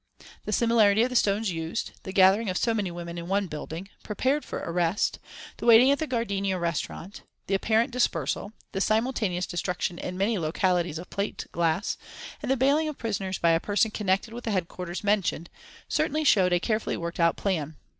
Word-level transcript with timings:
The 0.45 0.51
similarity 0.51 1.03
of 1.03 1.11
the 1.11 1.15
stones 1.15 1.51
used; 1.51 1.91
the 2.01 2.11
gathering 2.11 2.49
of 2.49 2.57
so 2.57 2.73
many 2.73 2.89
women 2.89 3.19
in 3.19 3.27
one 3.27 3.45
building, 3.45 3.87
prepared 4.01 4.43
for 4.43 4.57
arrest; 4.57 5.19
the 5.57 5.67
waiting 5.67 5.91
at 5.91 5.99
the 5.99 6.07
Gardenia 6.07 6.57
Restaurant; 6.57 7.21
the 7.45 7.53
apparent 7.53 7.91
dispersal; 7.91 8.51
the 8.71 8.81
simultaneous 8.81 9.45
destruction 9.45 9.99
in 9.99 10.17
many 10.17 10.39
localities 10.39 10.97
of 10.97 11.11
plate 11.11 11.45
glass, 11.51 11.99
and 12.41 12.49
the 12.49 12.57
bailing 12.57 12.87
of 12.89 12.97
prisoners 12.97 13.37
by 13.37 13.51
a 13.51 13.59
person 13.59 13.91
connected 13.91 14.33
with 14.33 14.43
the 14.45 14.49
headquarters 14.49 15.03
mentioned, 15.03 15.51
certainly 15.87 16.23
showed 16.23 16.51
a 16.51 16.59
carefully 16.59 16.97
worked 16.97 17.19
out 17.19 17.35
plan. 17.37 17.75